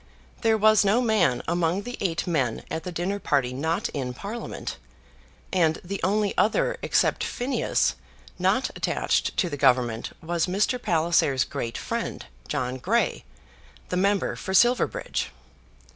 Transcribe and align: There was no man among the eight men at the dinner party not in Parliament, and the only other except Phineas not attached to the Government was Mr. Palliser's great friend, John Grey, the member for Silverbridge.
There 0.41 0.57
was 0.57 0.83
no 0.83 0.99
man 0.99 1.43
among 1.47 1.83
the 1.83 1.95
eight 2.01 2.25
men 2.25 2.63
at 2.71 2.83
the 2.85 2.91
dinner 2.91 3.19
party 3.19 3.53
not 3.53 3.87
in 3.89 4.15
Parliament, 4.15 4.77
and 5.53 5.79
the 5.83 6.01
only 6.03 6.35
other 6.39 6.77
except 6.81 7.23
Phineas 7.23 7.93
not 8.39 8.71
attached 8.75 9.37
to 9.37 9.47
the 9.47 9.57
Government 9.57 10.11
was 10.19 10.47
Mr. 10.47 10.81
Palliser's 10.81 11.43
great 11.43 11.77
friend, 11.77 12.25
John 12.47 12.77
Grey, 12.77 13.25
the 13.89 13.95
member 13.97 14.35
for 14.35 14.55
Silverbridge. 14.55 15.29